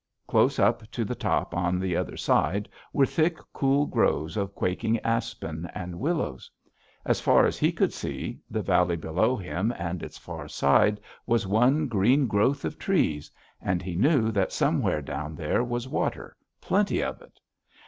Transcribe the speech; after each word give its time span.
Close 0.25 0.57
up 0.57 0.89
to 0.89 1.05
the 1.05 1.13
top 1.13 1.53
on 1.55 1.77
the 1.77 1.95
other 1.95 2.17
side 2.17 2.67
were 2.91 3.05
thick, 3.05 3.37
cool 3.53 3.85
groves 3.85 4.35
of 4.35 4.55
quaking 4.55 4.97
aspen 5.01 5.69
and 5.75 5.99
willows; 5.99 6.49
as 7.05 7.21
far 7.21 7.45
as 7.45 7.59
he 7.59 7.71
could 7.71 7.93
see, 7.93 8.39
the 8.49 8.63
valley 8.63 8.95
below 8.95 9.37
him 9.37 9.71
and 9.77 10.01
its 10.01 10.17
far 10.17 10.47
side 10.47 10.99
was 11.27 11.45
one 11.45 11.85
green 11.87 12.25
growth 12.25 12.65
of 12.65 12.79
trees, 12.79 13.29
and 13.61 13.83
he 13.83 13.95
knew 13.95 14.31
that 14.31 14.51
somewhere 14.51 15.03
down 15.03 15.35
there 15.35 15.63
was 15.63 15.87
water, 15.87 16.35
plenty 16.61 17.03
of 17.03 17.21
it. 17.21 17.39